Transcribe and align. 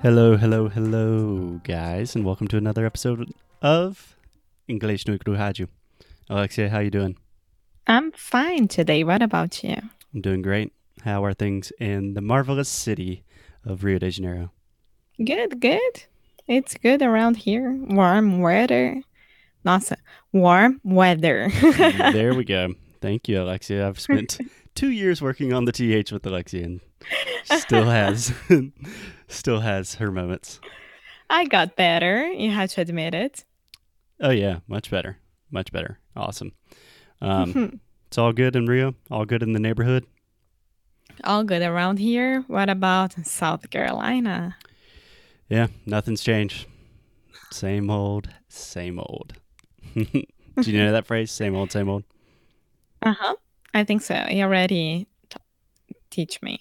Hello, 0.00 0.36
hello, 0.36 0.68
hello, 0.68 1.60
guys, 1.64 2.14
and 2.14 2.24
welcome 2.24 2.46
to 2.48 2.56
another 2.56 2.86
episode 2.86 3.32
of 3.60 4.16
English 4.68 5.08
no 5.08 5.18
Rádio. 5.18 5.66
Alexia, 6.30 6.68
how 6.68 6.76
are 6.76 6.82
you 6.84 6.90
doing? 6.90 7.16
I'm 7.88 8.12
fine 8.12 8.68
today. 8.68 9.02
What 9.02 9.22
about 9.22 9.64
you? 9.64 9.76
I'm 10.14 10.20
doing 10.20 10.40
great. 10.40 10.72
How 11.02 11.24
are 11.24 11.34
things 11.34 11.72
in 11.80 12.14
the 12.14 12.20
marvelous 12.20 12.68
city 12.68 13.24
of 13.64 13.82
Rio 13.82 13.98
de 13.98 14.10
Janeiro? 14.10 14.52
Good, 15.24 15.60
good. 15.60 16.04
It's 16.46 16.74
good 16.74 17.02
around 17.02 17.38
here. 17.38 17.72
Warm 17.72 18.40
weather. 18.40 19.02
Nossa, 19.64 19.96
warm 20.32 20.80
weather. 20.84 21.50
Mm, 21.50 22.12
there 22.12 22.34
we 22.34 22.44
go. 22.56 22.74
Thank 23.00 23.28
you, 23.28 23.42
Alexia. 23.42 23.88
I've 23.88 23.98
spent 23.98 24.38
two 24.76 24.90
years 24.90 25.20
working 25.20 25.52
on 25.52 25.64
the 25.64 25.72
TH 25.72 26.12
with 26.12 26.24
Alexia 26.24 26.64
and 26.64 26.80
still 27.44 27.84
has 27.90 28.32
still 29.28 29.60
has 29.60 29.96
her 29.96 30.10
moments. 30.10 30.60
I 31.30 31.44
got 31.44 31.76
better. 31.76 32.26
You 32.28 32.50
have 32.50 32.70
to 32.72 32.80
admit 32.80 33.14
it. 33.14 33.44
Oh 34.20 34.30
yeah, 34.30 34.60
much 34.66 34.90
better. 34.90 35.18
Much 35.50 35.72
better. 35.72 35.98
Awesome. 36.16 36.52
Um, 37.20 37.80
it's 38.06 38.18
all 38.18 38.32
good 38.32 38.56
in 38.56 38.66
Rio. 38.66 38.94
All 39.10 39.24
good 39.24 39.42
in 39.42 39.52
the 39.52 39.60
neighborhood. 39.60 40.06
All 41.24 41.44
good 41.44 41.62
around 41.62 41.98
here. 41.98 42.44
What 42.46 42.68
about 42.70 43.26
South 43.26 43.70
Carolina? 43.70 44.56
Yeah, 45.48 45.68
nothing's 45.86 46.22
changed. 46.22 46.66
Same 47.50 47.90
old, 47.90 48.28
same 48.48 48.98
old. 49.00 49.34
Do 49.94 50.70
you 50.70 50.78
know 50.78 50.92
that 50.92 51.06
phrase? 51.06 51.30
Same 51.30 51.56
old, 51.56 51.72
same 51.72 51.88
old. 51.88 52.04
Uh 53.02 53.14
huh. 53.18 53.36
I 53.74 53.84
think 53.84 54.02
so. 54.02 54.26
You 54.28 54.44
already 54.44 55.06
t- 55.30 55.38
teach 56.10 56.42
me. 56.42 56.60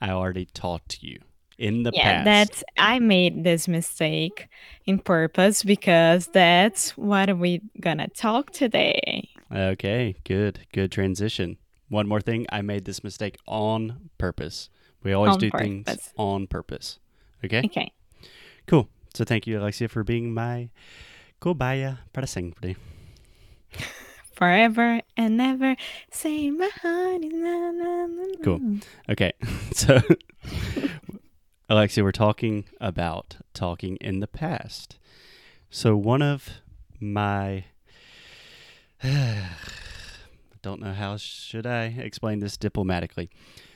I 0.00 0.10
already 0.10 0.46
taught 0.46 0.98
you 1.00 1.20
in 1.58 1.82
the 1.82 1.92
yeah, 1.92 2.22
past. 2.24 2.24
that's 2.24 2.64
I 2.78 2.98
made 2.98 3.44
this 3.44 3.66
mistake 3.66 4.48
in 4.86 4.98
purpose 4.98 5.62
because 5.62 6.28
that's 6.28 6.96
what 6.96 7.36
we're 7.38 7.60
gonna 7.80 8.08
talk 8.08 8.50
today. 8.52 9.28
Okay, 9.52 10.14
good, 10.24 10.60
good 10.72 10.92
transition. 10.92 11.56
One 11.88 12.06
more 12.06 12.20
thing, 12.20 12.46
I 12.52 12.60
made 12.62 12.84
this 12.84 13.02
mistake 13.02 13.38
on 13.46 14.10
purpose. 14.18 14.68
We 15.02 15.12
always 15.12 15.32
On 15.32 15.38
do 15.38 15.50
things 15.50 16.10
on 16.16 16.46
purpose. 16.46 16.98
Okay, 17.44 17.62
Okay. 17.64 17.90
cool. 18.66 18.88
So 19.14 19.24
thank 19.24 19.46
you, 19.46 19.58
Alexia, 19.58 19.88
for 19.88 20.04
being 20.04 20.34
my 20.34 20.68
cobaya 21.40 21.98
para 22.12 22.26
sempre. 22.26 22.76
Forever 24.38 25.00
and 25.16 25.40
ever, 25.40 25.74
say 26.12 26.48
my 26.52 26.70
heart 26.80 27.24
is 27.24 27.32
na, 27.32 27.72
na, 27.72 28.06
na. 28.06 28.24
Cool. 28.44 28.78
Okay, 29.10 29.32
so 29.72 30.00
Alexia, 31.68 32.04
we're 32.04 32.12
talking 32.12 32.64
about 32.80 33.36
talking 33.52 33.96
in 33.96 34.20
the 34.20 34.28
past. 34.28 34.96
So 35.70 35.96
one 35.96 36.22
of 36.22 36.48
my 37.00 37.64
don't 40.62 40.80
know 40.80 40.92
how 40.92 41.16
should 41.16 41.66
I 41.66 41.86
explain 41.98 42.38
this 42.38 42.56
diplomatically. 42.56 43.30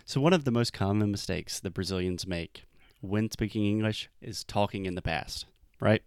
So 0.05 0.21
one 0.21 0.33
of 0.33 0.45
the 0.45 0.53
most 0.53 0.73
common 0.73 1.11
mistakes 1.11 1.59
the 1.59 1.71
Brazilians 1.71 2.25
make 2.25 2.65
when 3.01 3.31
speaking 3.33 3.65
English 3.67 4.09
is 4.21 4.45
talking 4.45 4.87
in 4.87 4.95
the 4.95 5.03
past, 5.03 5.47
right? 5.81 6.03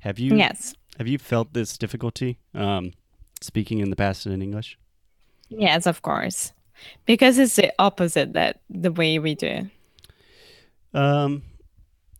Have 0.00 0.18
you 0.18 0.36
Yes. 0.36 0.74
have 0.98 1.06
you 1.06 1.18
felt 1.18 1.52
this 1.52 1.78
difficulty 1.78 2.38
um, 2.52 2.92
speaking 3.40 3.78
in 3.78 3.90
the 3.90 3.96
past 3.96 4.26
in 4.26 4.42
English? 4.42 4.78
Yes, 5.48 5.86
of 5.86 6.02
course. 6.02 6.52
Because 7.06 7.38
it's 7.38 7.56
the 7.56 7.72
opposite 7.78 8.34
that 8.34 8.60
the 8.68 8.92
way 8.92 9.18
we 9.18 9.34
do. 9.34 9.70
Um, 10.92 11.42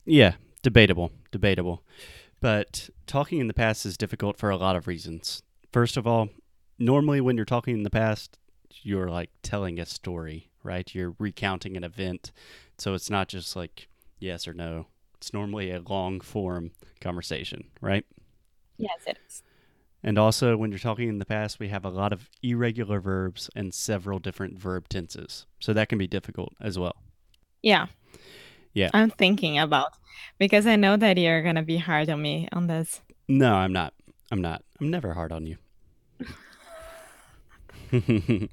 yeah, 0.04 0.34
debatable, 0.62 1.12
debatable. 1.30 1.82
But 2.40 2.90
talking 3.06 3.40
in 3.40 3.48
the 3.48 3.54
past 3.54 3.86
is 3.86 3.96
difficult 3.96 4.38
for 4.38 4.50
a 4.50 4.56
lot 4.56 4.76
of 4.76 4.86
reasons. 4.86 5.42
First 5.72 5.96
of 5.96 6.06
all, 6.06 6.28
normally 6.78 7.20
when 7.20 7.36
you're 7.36 7.44
talking 7.44 7.74
in 7.74 7.82
the 7.82 7.90
past, 7.90 8.38
you're 8.82 9.08
like 9.08 9.30
telling 9.42 9.78
a 9.78 9.86
story, 9.86 10.50
right? 10.62 10.94
You're 10.94 11.14
recounting 11.18 11.76
an 11.76 11.84
event. 11.84 12.32
So 12.78 12.94
it's 12.94 13.10
not 13.10 13.28
just 13.28 13.56
like 13.56 13.88
yes 14.18 14.46
or 14.46 14.54
no. 14.54 14.86
It's 15.16 15.32
normally 15.32 15.70
a 15.70 15.80
long 15.80 16.20
form 16.20 16.72
conversation, 17.00 17.64
right? 17.80 18.04
Yes, 18.76 19.00
it 19.06 19.18
is. 19.26 19.42
And 20.06 20.18
also, 20.18 20.56
when 20.56 20.70
you're 20.70 20.78
talking 20.78 21.08
in 21.08 21.18
the 21.18 21.26
past, 21.26 21.58
we 21.58 21.66
have 21.68 21.84
a 21.84 21.90
lot 21.90 22.12
of 22.12 22.30
irregular 22.40 23.00
verbs 23.00 23.50
and 23.56 23.74
several 23.74 24.20
different 24.20 24.56
verb 24.56 24.88
tenses. 24.88 25.46
So 25.58 25.72
that 25.72 25.88
can 25.88 25.98
be 25.98 26.06
difficult 26.06 26.54
as 26.60 26.78
well. 26.78 26.94
Yeah. 27.60 27.86
Yeah. 28.72 28.90
I'm 28.94 29.10
thinking 29.10 29.58
about 29.58 29.94
because 30.38 30.64
I 30.64 30.76
know 30.76 30.96
that 30.96 31.18
you're 31.18 31.42
gonna 31.42 31.64
be 31.64 31.78
hard 31.78 32.08
on 32.08 32.22
me 32.22 32.48
on 32.52 32.68
this. 32.68 33.00
No, 33.26 33.54
I'm 33.54 33.72
not. 33.72 33.94
I'm 34.30 34.40
not. 34.40 34.62
I'm 34.80 34.90
never 34.90 35.12
hard 35.12 35.32
on 35.32 35.44
you. 35.44 35.56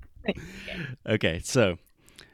okay, 1.07 1.39
so 1.43 1.77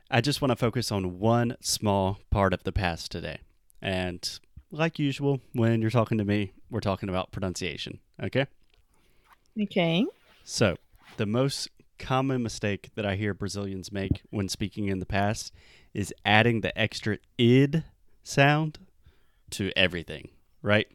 I 0.09 0.21
just 0.21 0.41
want 0.41 0.51
to 0.51 0.55
focus 0.55 0.93
on 0.93 1.19
one 1.19 1.57
small 1.59 2.19
part 2.29 2.53
of 2.53 2.63
the 2.63 2.71
past 2.71 3.11
today. 3.11 3.39
And 3.81 4.39
like 4.71 4.97
usual, 4.97 5.41
when 5.51 5.81
you're 5.81 5.89
talking 5.89 6.17
to 6.19 6.25
me, 6.25 6.53
we're 6.69 6.79
talking 6.79 7.09
about 7.09 7.31
pronunciation. 7.33 7.99
Okay? 8.23 8.45
Okay. 9.61 10.05
So, 10.43 10.77
the 11.17 11.25
most 11.25 11.69
common 11.97 12.41
mistake 12.41 12.89
that 12.95 13.05
I 13.05 13.15
hear 13.15 13.33
Brazilians 13.33 13.91
make 13.91 14.21
when 14.29 14.47
speaking 14.49 14.87
in 14.87 14.99
the 14.99 15.05
past 15.05 15.51
is 15.93 16.13
adding 16.25 16.61
the 16.61 16.77
extra 16.79 17.17
id 17.37 17.83
sound 18.23 18.79
to 19.51 19.71
everything, 19.77 20.29
right? 20.61 20.87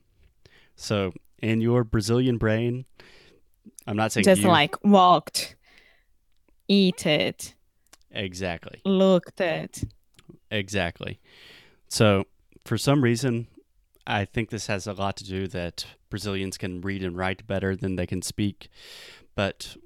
So, 0.77 1.13
in 1.43 1.61
your 1.61 1.85
Brazilian 1.85 2.39
brain, 2.39 2.87
I'm 3.87 3.97
not 3.97 4.13
saying 4.13 4.25
Just 4.25 4.43
you- 4.43 4.49
like 4.49 4.83
walked, 4.85 5.57
eat 6.69 7.05
it, 7.07 7.55
exactly. 8.11 8.81
looked 8.85 9.41
it. 9.41 9.85
Exactly. 10.51 11.21
So, 11.89 12.25
for 12.65 12.79
some 12.79 13.03
reason, 13.05 13.47
I 14.07 14.25
think 14.25 14.51
this 14.51 14.67
has 14.67 14.87
a 14.87 14.93
lot 14.93 15.17
to 15.17 15.25
do 15.25 15.47
that 15.49 15.87
Brazilians 16.11 16.59
can 16.59 16.81
read 16.81 17.03
and 17.03 17.17
write 17.17 17.47
better 17.47 17.75
than 17.75 17.97
they 17.97 18.07
can 18.07 18.23
speak. 18.23 18.69
But 19.35 19.77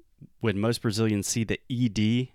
when 0.41 0.59
most 0.59 0.81
Brazilians 0.81 1.27
see 1.27 1.43
the 1.43 1.59
ed, 1.69 2.29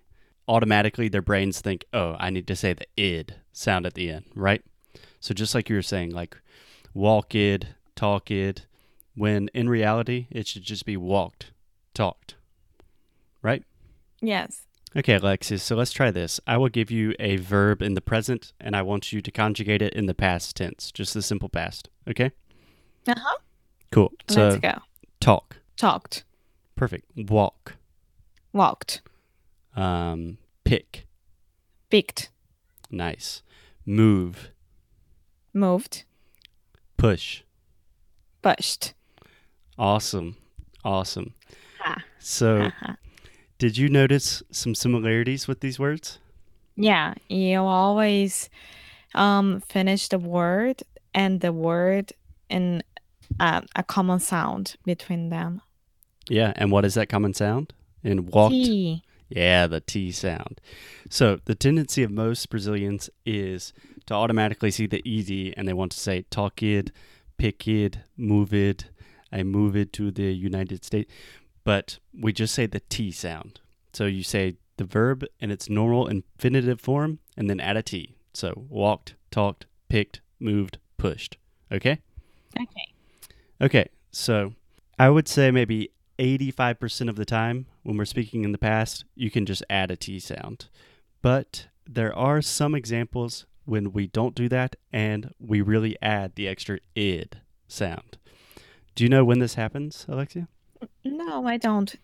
automatically 0.47 1.07
their 1.07 1.21
brains 1.21 1.61
think, 1.61 1.85
"Oh, 1.93 2.15
I 2.19 2.29
need 2.29 2.47
to 2.47 2.55
say 2.55 2.73
the 2.73 2.87
id 2.97 3.35
sound 3.53 3.85
at 3.85 3.93
the 3.93 4.09
end," 4.09 4.25
right? 4.35 4.63
So 5.19 5.33
just 5.33 5.55
like 5.55 5.69
you 5.69 5.75
were 5.75 5.81
saying, 5.81 6.11
like 6.11 6.37
walk 6.93 7.35
id, 7.35 7.75
talk 7.95 8.31
id, 8.31 8.63
when 9.15 9.49
in 9.53 9.69
reality 9.69 10.27
it 10.29 10.47
should 10.47 10.63
just 10.63 10.85
be 10.85 10.97
walked, 10.97 11.51
talked, 11.93 12.35
right? 13.41 13.63
Yes. 14.21 14.65
Okay, 14.97 15.15
Alexia, 15.15 15.57
so 15.59 15.75
let's 15.75 15.91
try 15.91 16.09
this. 16.09 16.39
I 16.47 16.55
will 16.57 16.69
give 16.69 16.89
you 16.89 17.13
a 17.19 17.35
verb 17.35 17.81
in 17.81 17.95
the 17.95 18.01
present, 18.01 18.53
and 18.61 18.75
I 18.75 18.81
want 18.81 19.11
you 19.11 19.21
to 19.21 19.31
conjugate 19.31 19.81
it 19.81 19.93
in 19.93 20.05
the 20.05 20.13
past 20.13 20.55
tense, 20.55 20.89
just 20.91 21.13
the 21.13 21.21
simple 21.21 21.49
past. 21.49 21.89
Okay? 22.07 22.31
Uh-huh. 23.07 23.37
Cool. 23.91 24.13
So, 24.29 24.47
Let's 24.49 24.59
go. 24.61 24.73
talk. 25.19 25.57
Talked. 25.75 26.23
Perfect. 26.75 27.05
Walk. 27.29 27.75
Walked. 28.53 29.01
Um, 29.75 30.37
pick. 30.63 31.05
Picked. 31.89 32.29
Nice. 32.89 33.41
Move. 33.85 34.51
Moved. 35.53 36.05
Push. 36.95 37.43
Pushed. 38.41 38.93
Awesome. 39.77 40.37
Awesome. 40.85 41.33
Ah. 41.83 42.01
So, 42.19 42.61
Uh-huh. 42.61 42.93
Did 43.57 43.77
you 43.77 43.89
notice 43.89 44.43
some 44.51 44.75
similarities 44.75 45.47
with 45.47 45.61
these 45.61 45.79
words? 45.79 46.19
Yeah, 46.75 47.13
you 47.29 47.59
always 47.59 48.49
um 49.13 49.61
finish 49.61 50.09
the 50.09 50.19
word 50.19 50.83
and 51.13 51.39
the 51.39 51.53
word 51.53 52.11
in 52.49 52.83
uh, 53.39 53.61
a 53.75 53.83
common 53.83 54.19
sound 54.19 54.75
between 54.85 55.29
them. 55.29 55.61
Yeah. 56.29 56.53
And 56.55 56.71
what 56.71 56.85
is 56.85 56.95
that 56.95 57.09
common 57.09 57.33
sound? 57.33 57.73
In 58.03 58.27
walked, 58.27 58.53
T. 58.53 59.03
Yeah, 59.29 59.67
the 59.67 59.81
T 59.81 60.11
sound. 60.11 60.61
So 61.09 61.39
the 61.45 61.55
tendency 61.55 62.03
of 62.03 62.11
most 62.11 62.49
Brazilians 62.49 63.09
is 63.25 63.73
to 64.05 64.13
automatically 64.13 64.71
see 64.71 64.85
the 64.85 65.01
ED 65.05 65.55
and 65.57 65.67
they 65.67 65.73
want 65.73 65.91
to 65.93 65.99
say 65.99 66.23
talk 66.29 66.61
it, 66.61 66.91
pick 67.37 67.67
it, 67.67 67.97
move 68.15 68.53
it, 68.53 68.85
I 69.31 69.43
move 69.43 69.75
it 69.75 69.91
to 69.93 70.11
the 70.11 70.33
United 70.33 70.85
States. 70.85 71.11
But 71.65 71.99
we 72.17 72.31
just 72.31 72.55
say 72.55 72.67
the 72.67 72.79
T 72.79 73.11
sound. 73.11 73.59
So 73.91 74.05
you 74.05 74.23
say 74.23 74.55
the 74.77 74.85
verb 74.85 75.25
in 75.41 75.51
its 75.51 75.69
normal 75.69 76.07
infinitive 76.07 76.79
form 76.79 77.19
and 77.35 77.49
then 77.49 77.59
add 77.59 77.75
a 77.75 77.83
T. 77.83 78.15
So 78.33 78.65
walked, 78.69 79.15
talked, 79.31 79.65
picked, 79.89 80.21
moved, 80.39 80.77
pushed. 80.97 81.37
Okay? 81.71 81.99
Okay. 82.57 82.93
Okay. 83.59 83.89
So 84.11 84.53
I 84.97 85.09
would 85.09 85.27
say 85.27 85.51
maybe 85.51 85.89
85% 86.19 87.09
of 87.09 87.15
the 87.17 87.25
time 87.25 87.65
when 87.83 87.97
we're 87.97 88.05
speaking 88.05 88.45
in 88.45 88.51
the 88.51 88.57
past, 88.57 89.03
you 89.15 89.29
can 89.29 89.45
just 89.45 89.63
add 89.69 89.91
a 89.91 89.97
T 89.97 90.19
sound. 90.19 90.67
But 91.21 91.67
there 91.87 92.15
are 92.15 92.41
some 92.41 92.75
examples 92.75 93.45
when 93.65 93.91
we 93.91 94.07
don't 94.07 94.35
do 94.35 94.47
that 94.49 94.75
and 94.93 95.33
we 95.39 95.61
really 95.61 95.97
add 96.01 96.35
the 96.35 96.47
extra 96.47 96.79
id 96.95 97.37
sound. 97.67 98.17
Do 98.93 99.03
you 99.03 99.09
know 99.09 99.25
when 99.25 99.39
this 99.39 99.55
happens, 99.55 100.05
Alexia? 100.07 100.47
No, 101.03 101.45
I 101.47 101.57
don't. 101.57 101.95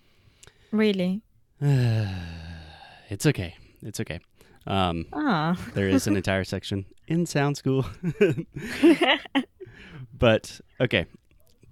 Really. 0.71 1.21
it's 1.61 3.25
okay. 3.25 3.55
It's 3.81 3.99
okay. 3.99 4.19
Um, 4.67 5.05
Ah. 5.13 5.57
there 5.73 5.89
is 5.89 6.07
an 6.07 6.15
entire 6.15 6.43
section 6.43 6.85
in 7.07 7.25
Sound 7.25 7.57
School. 7.57 7.85
but 10.17 10.61
okay, 10.79 11.05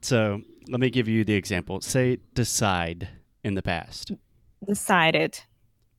so 0.01 0.41
let 0.67 0.79
me 0.79 0.89
give 0.89 1.07
you 1.07 1.23
the 1.23 1.35
example. 1.35 1.81
Say 1.81 2.17
decide 2.33 3.09
in 3.43 3.53
the 3.55 3.61
past. 3.61 4.11
Decided. 4.65 5.39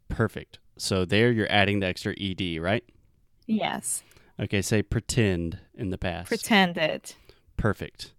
Perfect. 0.09 0.59
So 0.77 1.05
there 1.05 1.31
you're 1.31 1.51
adding 1.51 1.81
the 1.81 1.87
extra 1.87 2.15
ed, 2.21 2.59
right? 2.61 2.85
Yes. 3.47 4.03
Okay, 4.39 4.63
say 4.63 4.83
pretend 4.83 5.59
in 5.75 5.91
the 5.91 5.99
past. 5.99 6.29
Pretended. 6.29 7.15
Perfect. 7.57 8.13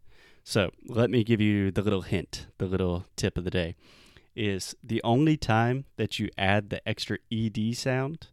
So 0.44 0.72
let 0.86 1.10
me 1.10 1.24
give 1.24 1.42
you 1.42 1.72
the 1.72 1.82
little 1.82 2.02
hint, 2.02 2.48
the 2.58 2.66
little 2.66 3.06
tip 3.16 3.38
of 3.38 3.44
the 3.44 3.52
day. 3.52 3.76
Is 4.36 4.76
the 4.84 5.02
only 5.04 5.36
time 5.36 5.86
that 5.98 6.20
you 6.20 6.30
add 6.38 6.70
the 6.70 6.88
extra 6.88 7.18
ed 7.32 7.76
sound 7.76 8.28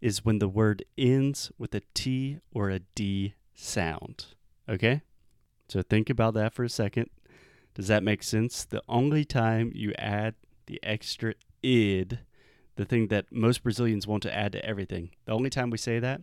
is 0.00 0.24
when 0.24 0.38
the 0.38 0.48
word 0.48 0.84
ends 0.96 1.50
with 1.58 1.74
a 1.74 1.82
T 1.94 2.38
or 2.52 2.70
a 2.70 2.80
D 2.94 3.34
sound. 3.54 4.26
Okay? 4.68 5.02
So 5.68 5.82
think 5.82 6.10
about 6.10 6.34
that 6.34 6.52
for 6.52 6.64
a 6.64 6.68
second. 6.68 7.08
Does 7.74 7.88
that 7.88 8.02
make 8.02 8.22
sense? 8.22 8.64
The 8.64 8.82
only 8.88 9.24
time 9.24 9.72
you 9.74 9.92
add 9.98 10.34
the 10.66 10.78
extra 10.82 11.34
id, 11.62 12.18
the 12.76 12.84
thing 12.84 13.08
that 13.08 13.32
most 13.32 13.62
Brazilians 13.62 14.06
want 14.06 14.22
to 14.24 14.34
add 14.34 14.52
to 14.52 14.64
everything, 14.64 15.10
the 15.24 15.32
only 15.32 15.50
time 15.50 15.70
we 15.70 15.78
say 15.78 15.98
that 15.98 16.20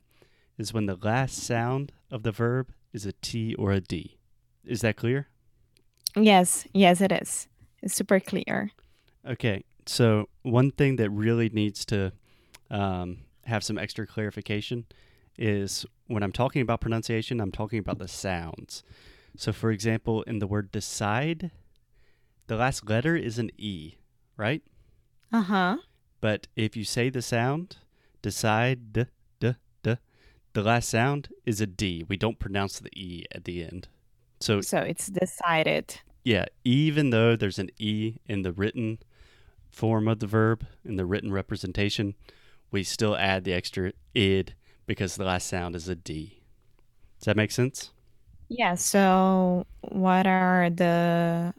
is 0.57 0.73
when 0.73 0.85
the 0.85 0.97
last 1.01 1.37
sound 1.37 1.91
of 2.11 2.23
the 2.23 2.31
verb 2.31 2.71
is 2.93 3.05
a 3.05 3.13
T 3.13 3.55
or 3.55 3.71
a 3.71 3.81
D. 3.81 4.18
Is 4.65 4.81
that 4.81 4.95
clear? 4.95 5.27
Yes. 6.15 6.67
Yes, 6.73 7.01
it 7.01 7.11
is. 7.11 7.47
It's 7.81 7.95
super 7.95 8.19
clear. 8.19 8.71
Okay, 9.27 9.63
so 9.85 10.27
one 10.43 10.71
thing 10.71 10.95
that 10.97 11.09
really 11.09 11.49
needs 11.49 11.85
to 11.85 12.11
um, 12.69 13.19
have 13.45 13.63
some 13.63 13.77
extra 13.77 14.05
clarification 14.05 14.85
is 15.37 15.85
when 16.07 16.23
I'm 16.23 16.31
talking 16.31 16.61
about 16.61 16.81
pronunciation, 16.81 17.39
I'm 17.39 17.51
talking 17.51 17.79
about 17.79 17.99
the 17.99 18.07
sounds. 18.07 18.83
So, 19.37 19.53
for 19.53 19.71
example, 19.71 20.23
in 20.23 20.39
the 20.39 20.47
word 20.47 20.71
decide, 20.71 21.51
the 22.47 22.55
last 22.55 22.89
letter 22.89 23.15
is 23.15 23.39
an 23.39 23.51
E, 23.57 23.95
right? 24.35 24.63
Uh 25.31 25.41
huh. 25.41 25.77
But 26.19 26.47
if 26.55 26.75
you 26.75 26.83
say 26.83 27.09
the 27.09 27.21
sound, 27.21 27.77
decide, 28.21 28.91
d, 28.91 29.05
d, 29.39 29.53
d, 29.83 29.95
the 30.53 30.63
last 30.63 30.89
sound 30.89 31.29
is 31.45 31.61
a 31.61 31.67
D. 31.67 32.03
We 32.07 32.17
don't 32.17 32.39
pronounce 32.39 32.79
the 32.79 32.89
E 32.95 33.25
at 33.33 33.45
the 33.45 33.63
end. 33.63 33.87
So, 34.39 34.61
So 34.61 34.79
it's 34.79 35.07
decided. 35.07 35.99
yeah, 36.23 36.45
even 36.63 37.09
though 37.09 37.35
there's 37.35 37.59
an 37.59 37.69
E 37.77 38.15
in 38.25 38.41
the 38.43 38.51
written 38.53 38.99
form 39.69 40.07
of 40.07 40.19
the 40.19 40.27
verb, 40.27 40.65
in 40.85 40.95
the 40.95 41.05
written 41.05 41.31
representation, 41.31 42.15
we 42.71 42.83
still 42.83 43.15
add 43.17 43.43
the 43.43 43.53
extra 43.53 43.93
id 44.15 44.53
because 44.85 45.15
the 45.15 45.25
last 45.25 45.47
sound 45.47 45.75
is 45.75 45.87
a 45.89 45.95
D. 45.95 46.41
Does 47.19 47.25
that 47.25 47.37
make 47.37 47.51
sense? 47.51 47.91
Yeah. 48.49 48.75
So 48.75 49.65
what 49.81 50.25
are 50.27 50.69
the 50.69 51.53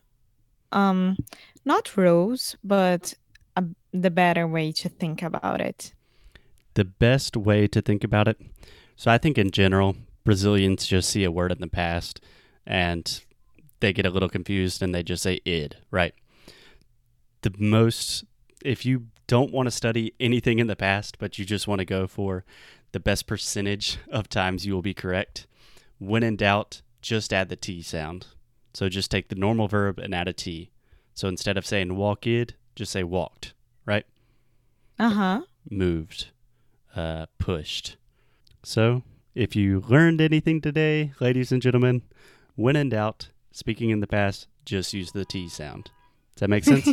um 0.72 1.18
not 1.64 1.96
rules, 1.96 2.56
but 2.64 3.14
a, 3.56 3.64
the 3.92 4.10
better 4.10 4.46
way 4.48 4.72
to 4.72 4.88
think 4.88 5.22
about 5.22 5.60
it? 5.60 5.92
The 6.74 6.84
best 6.84 7.36
way 7.36 7.66
to 7.68 7.80
think 7.82 8.02
about 8.04 8.26
it. 8.28 8.40
So 8.96 9.10
I 9.10 9.18
think 9.18 9.38
in 9.38 9.50
general, 9.50 9.96
Brazilians 10.24 10.86
just 10.86 11.10
see 11.10 11.24
a 11.24 11.30
word 11.30 11.52
in 11.52 11.60
the 11.60 11.66
past 11.68 12.20
and 12.70 13.22
they 13.81 13.93
get 13.93 14.06
a 14.06 14.11
little 14.11 14.28
confused 14.28 14.81
and 14.81 14.94
they 14.94 15.02
just 15.02 15.25
say 15.25 15.40
id, 15.44 15.76
right? 15.90 16.14
The 17.43 17.52
most, 17.58 18.25
if 18.64 18.87
you 18.87 19.08
don't 19.26 19.52
want 19.52 19.67
to 19.67 19.72
study 19.72 20.14
anything 20.20 20.61
in 20.61 20.69
the 20.69 20.76
past, 20.76 21.19
but 21.19 21.37
you 21.37 21.44
just 21.44 21.67
want 21.67 21.81
to 21.81 21.84
go 21.84 22.06
for 22.06 22.44
the 22.93 23.00
best 23.00 23.26
percentage 23.26 23.99
of 24.08 24.28
times 24.28 24.67
you 24.67 24.72
will 24.72 24.82
be 24.82 24.94
correct, 24.94 25.49
when 25.99 26.22
in 26.22 26.37
doubt, 26.37 26.81
just 27.02 27.32
add 27.32 27.49
the 27.49 27.56
T 27.56 27.82
sound. 27.82 28.28
So 28.73 28.88
just 28.88 29.11
take 29.11 29.31
the 29.31 29.34
normal 29.34 29.66
verb 29.66 29.99
and 29.99 30.14
add 30.14 30.28
a 30.28 30.32
T. 30.32 30.70
So 31.14 31.26
instead 31.26 31.58
of 31.58 31.66
saying 31.66 31.96
walked, 31.96 32.55
just 32.76 32.93
say 32.93 33.02
walked, 33.02 33.52
right? 33.84 34.06
Uh 34.96 35.11
huh. 35.11 35.40
moved, 35.69 36.28
uh, 36.94 37.26
pushed. 37.38 37.96
So, 38.62 39.02
if 39.34 39.56
you 39.56 39.81
learned 39.88 40.20
anything 40.20 40.61
today, 40.61 41.12
ladies 41.20 41.50
and 41.50 41.62
gentlemen, 41.62 42.02
when 42.56 42.76
in 42.76 42.88
doubt, 42.91 43.29
speaking 43.52 43.91
in 43.91 44.00
the 44.00 44.06
past, 44.06 44.47
just 44.64 44.93
use 44.93 45.12
the 45.12 45.25
T 45.25 45.49
sound. 45.49 45.91
Does 46.35 46.41
that 46.41 46.50
make 46.50 46.64
sense? 46.64 46.88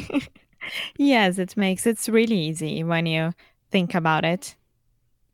yes, 0.97 1.37
it 1.37 1.55
makes 1.57 1.85
it's 1.85 2.09
really 2.09 2.37
easy 2.37 2.83
when 2.83 3.05
you 3.05 3.33
think 3.71 3.93
about 3.95 4.25
it. 4.25 4.55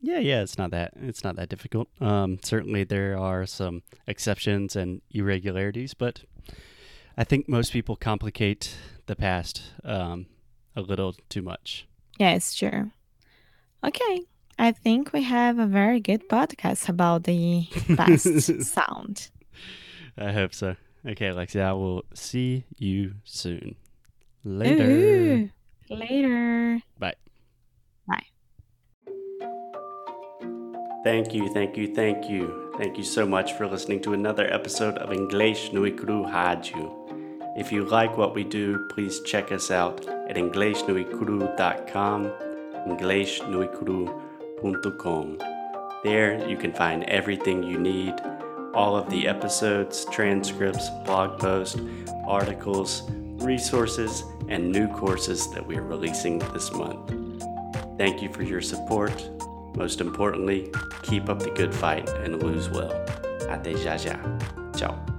yeah, 0.02 0.20
yeah, 0.20 0.42
it's 0.42 0.58
not 0.58 0.72
that 0.72 0.94
it's 1.02 1.24
not 1.24 1.36
that 1.38 1.50
difficult. 1.50 1.88
Um, 2.02 2.40
certainly 2.44 2.84
there 2.84 3.18
are 3.18 3.46
some 3.46 3.84
exceptions 4.08 4.76
and 4.76 5.02
irregularities, 5.12 5.94
but 5.94 6.24
I 7.18 7.24
think 7.24 7.48
most 7.48 7.72
people 7.72 7.96
complicate 7.96 8.76
the 9.06 9.16
past 9.16 9.62
um, 9.84 10.26
a 10.76 10.82
little 10.82 11.16
too 11.30 11.42
much. 11.42 11.88
Yeah, 12.20 12.32
it's 12.34 12.56
true. 12.56 12.92
Okay. 13.84 14.22
I 14.60 14.72
think 14.72 15.14
we 15.14 15.24
have 15.24 15.58
a 15.58 15.66
very 15.66 16.00
good 16.00 16.30
podcast 16.30 16.88
about 16.88 17.24
the 17.24 17.68
past 17.96 18.62
sound. 18.64 19.30
I 20.18 20.32
hope 20.32 20.54
so. 20.54 20.76
Okay, 21.06 21.28
Alexia, 21.28 21.70
I 21.70 21.74
will 21.74 22.06
see 22.14 22.64
you 22.78 23.16
soon. 23.24 23.76
Later. 24.44 24.90
Ooh. 24.90 25.50
Later. 25.90 26.80
Bye. 26.98 27.16
Bye. 28.08 28.24
Thank 31.04 31.34
you, 31.34 31.54
thank 31.54 31.76
you, 31.76 31.94
thank 31.94 32.30
you. 32.30 32.72
Thank 32.78 32.98
you 32.98 33.04
so 33.04 33.26
much 33.26 33.52
for 33.54 33.68
listening 33.68 34.02
to 34.02 34.14
another 34.14 34.52
episode 34.52 34.98
of 34.98 35.12
English 35.12 35.74
Nui 35.74 35.92
Cru 35.92 36.26
Rádio. 36.26 37.04
If 37.56 37.72
you 37.72 37.86
like 37.86 38.18
what 38.18 38.34
we 38.34 38.44
do, 38.44 38.88
please 38.90 39.22
check 39.22 39.52
us 39.52 39.70
out 39.70 40.08
at 40.08 40.38
EnglishNuiCru.com, 40.38 42.32
EnglishNuiCru.com. 42.88 45.38
There 46.04 46.50
you 46.50 46.58
can 46.58 46.74
find 46.74 47.04
everything 47.04 47.62
you 47.64 47.78
need 47.78 48.16
all 48.74 48.96
of 48.96 49.10
the 49.10 49.28
episodes, 49.28 50.06
transcripts, 50.06 50.90
blog 51.06 51.40
posts, 51.40 51.80
articles, 52.28 53.04
resources, 53.44 54.24
and 54.50 54.72
new 54.72 54.88
courses 54.88 55.52
that 55.54 55.66
we 55.66 55.78
are 55.78 55.84
releasing 55.84 56.40
this 56.54 56.72
month. 56.72 57.14
Thank 57.98 58.22
you 58.22 58.32
for 58.32 58.44
your 58.44 58.62
support. 58.62 59.30
Most 59.76 60.02
importantly, 60.02 60.72
keep 61.04 61.30
up 61.30 61.40
the 61.40 61.52
good 61.52 61.74
fight 61.74 62.10
and 62.10 62.42
lose 62.42 62.70
well. 62.70 62.94
Até 63.50 63.76
já 63.78 63.98
já. 63.98 64.20
Ciao. 64.76 65.13